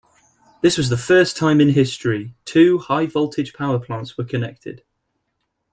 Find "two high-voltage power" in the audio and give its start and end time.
2.43-3.77